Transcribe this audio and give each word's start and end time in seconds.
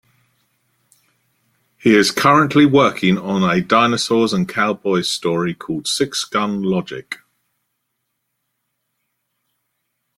He 1.77 1.93
is 1.93 2.09
currently 2.09 2.65
working 2.65 3.19
on 3.19 3.43
a 3.43 3.61
dinosaurs 3.61 4.33
and 4.33 4.49
cowboys 4.49 5.07
story 5.07 5.53
called 5.53 5.83
"Sixgun 5.85 6.65
Logic". 6.65 7.19